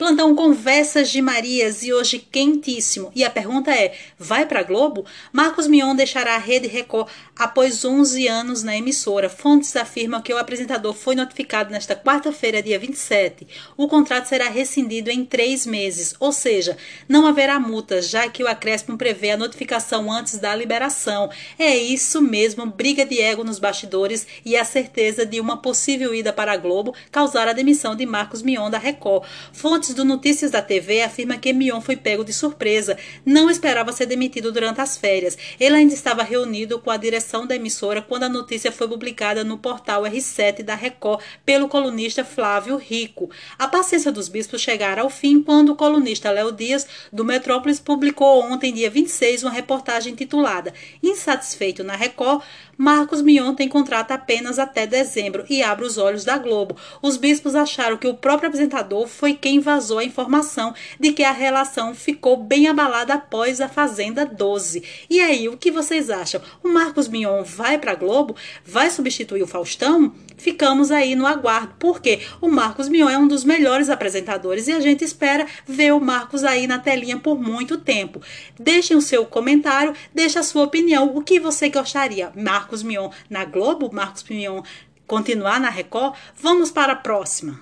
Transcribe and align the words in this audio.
Plantão 0.00 0.34
Conversas 0.34 1.10
de 1.10 1.20
Marias 1.20 1.82
e 1.82 1.92
hoje 1.92 2.18
quentíssimo. 2.18 3.12
E 3.14 3.22
a 3.22 3.28
pergunta 3.28 3.70
é: 3.70 3.92
vai 4.18 4.46
para 4.46 4.62
Globo? 4.62 5.04
Marcos 5.30 5.66
Mion 5.66 5.94
deixará 5.94 6.36
a 6.36 6.38
Rede 6.38 6.66
Record 6.66 7.06
após 7.36 7.84
11 7.84 8.26
anos 8.26 8.62
na 8.62 8.74
emissora. 8.74 9.28
Fontes 9.28 9.76
afirmam 9.76 10.22
que 10.22 10.32
o 10.32 10.38
apresentador 10.38 10.94
foi 10.94 11.14
notificado 11.14 11.70
nesta 11.70 11.94
quarta-feira, 11.94 12.62
dia 12.62 12.78
27. 12.78 13.46
O 13.76 13.88
contrato 13.88 14.24
será 14.24 14.48
rescindido 14.48 15.10
em 15.10 15.22
três 15.22 15.66
meses, 15.66 16.14
ou 16.18 16.32
seja, 16.32 16.78
não 17.06 17.26
haverá 17.26 17.60
multa, 17.60 18.00
já 18.00 18.26
que 18.26 18.42
o 18.42 18.48
acréscimo 18.48 18.96
prevê 18.96 19.32
a 19.32 19.36
notificação 19.36 20.10
antes 20.10 20.38
da 20.38 20.56
liberação. 20.56 21.28
É 21.58 21.76
isso 21.76 22.22
mesmo, 22.22 22.64
briga 22.64 23.04
de 23.04 23.20
ego 23.20 23.44
nos 23.44 23.58
bastidores 23.58 24.26
e 24.46 24.56
a 24.56 24.64
certeza 24.64 25.26
de 25.26 25.38
uma 25.38 25.58
possível 25.58 26.14
ida 26.14 26.32
para 26.32 26.52
a 26.52 26.56
Globo 26.56 26.94
causar 27.12 27.46
a 27.48 27.52
demissão 27.52 27.94
de 27.94 28.06
Marcos 28.06 28.40
Mion 28.40 28.70
da 28.70 28.78
Record. 28.78 29.24
Fontes 29.52 29.89
Fontes 29.90 29.94
do 29.94 30.04
Notícias 30.04 30.50
da 30.50 30.62
TV 30.62 31.02
afirma 31.02 31.36
que 31.36 31.52
Mion 31.52 31.80
foi 31.80 31.96
pego 31.96 32.24
de 32.24 32.32
surpresa. 32.32 32.96
Não 33.24 33.50
esperava 33.50 33.92
ser 33.92 34.06
demitido 34.06 34.52
durante 34.52 34.80
as 34.80 34.96
férias. 34.96 35.36
Ele 35.58 35.76
ainda 35.76 35.94
estava 35.94 36.22
reunido 36.22 36.78
com 36.78 36.90
a 36.90 36.96
direção 36.96 37.46
da 37.46 37.56
emissora 37.56 38.02
quando 38.02 38.24
a 38.24 38.28
notícia 38.28 38.70
foi 38.70 38.86
publicada 38.86 39.42
no 39.42 39.58
portal 39.58 40.02
R7 40.02 40.62
da 40.62 40.74
Record 40.74 41.22
pelo 41.44 41.68
colunista 41.68 42.24
Flávio 42.24 42.76
Rico. 42.76 43.30
A 43.58 43.66
paciência 43.66 44.12
dos 44.12 44.28
bispos 44.28 44.60
chegara 44.60 45.02
ao 45.02 45.10
fim 45.10 45.42
quando 45.42 45.70
o 45.70 45.76
colunista 45.76 46.30
Léo 46.30 46.52
Dias, 46.52 46.86
do 47.12 47.24
Metrópolis, 47.24 47.80
publicou 47.80 48.42
ontem, 48.42 48.72
dia 48.72 48.90
26, 48.90 49.44
uma 49.44 49.52
reportagem 49.52 50.14
titulada 50.14 50.72
Insatisfeito 51.02 51.82
na 51.82 51.96
Record, 51.96 52.42
Marcos 52.76 53.20
Mion 53.20 53.54
tem 53.54 53.68
contrato 53.68 54.12
apenas 54.12 54.58
até 54.58 54.86
dezembro 54.86 55.44
e 55.50 55.62
abre 55.62 55.84
os 55.84 55.98
olhos 55.98 56.24
da 56.24 56.38
Globo. 56.38 56.76
Os 57.02 57.18
bispos 57.18 57.54
acharam 57.54 57.98
que 57.98 58.06
o 58.06 58.14
próprio 58.14 58.48
apresentador 58.48 59.06
foi 59.06 59.34
quem 59.34 59.60
vazou 59.60 59.79
a 59.98 60.04
informação 60.04 60.74
de 60.98 61.12
que 61.12 61.22
a 61.22 61.32
relação 61.32 61.94
ficou 61.94 62.36
bem 62.36 62.66
abalada 62.66 63.14
após 63.14 63.60
a 63.60 63.68
Fazenda 63.68 64.26
12. 64.26 64.82
E 65.08 65.20
aí, 65.20 65.48
o 65.48 65.56
que 65.56 65.70
vocês 65.70 66.10
acham? 66.10 66.40
O 66.62 66.68
Marcos 66.68 67.08
Mion 67.08 67.42
vai 67.44 67.78
para 67.78 67.94
Globo? 67.94 68.36
Vai 68.64 68.90
substituir 68.90 69.42
o 69.42 69.46
Faustão? 69.46 70.12
Ficamos 70.36 70.90
aí 70.90 71.14
no 71.14 71.26
aguardo, 71.26 71.74
porque 71.78 72.20
o 72.40 72.48
Marcos 72.48 72.88
Mion 72.88 73.08
é 73.08 73.18
um 73.18 73.28
dos 73.28 73.44
melhores 73.44 73.88
apresentadores 73.88 74.68
e 74.68 74.72
a 74.72 74.80
gente 74.80 75.04
espera 75.04 75.46
ver 75.66 75.92
o 75.92 76.00
Marcos 76.00 76.44
aí 76.44 76.66
na 76.66 76.78
telinha 76.78 77.18
por 77.18 77.38
muito 77.38 77.78
tempo. 77.78 78.20
Deixem 78.58 78.96
o 78.96 79.02
seu 79.02 79.24
comentário, 79.24 79.94
deixe 80.14 80.38
a 80.38 80.42
sua 80.42 80.64
opinião, 80.64 81.16
o 81.16 81.22
que 81.22 81.38
você 81.38 81.68
gostaria. 81.68 82.32
Marcos 82.34 82.82
Mion 82.82 83.10
na 83.28 83.44
Globo, 83.44 83.90
Marcos 83.92 84.24
Mion 84.24 84.62
continuar 85.06 85.58
na 85.58 85.68
Record. 85.68 86.14
Vamos 86.40 86.70
para 86.70 86.92
a 86.92 86.96
próxima. 86.96 87.60